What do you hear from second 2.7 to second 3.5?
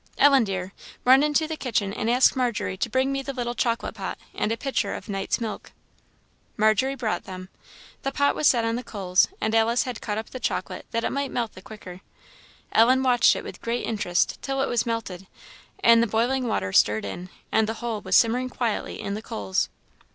to bring me the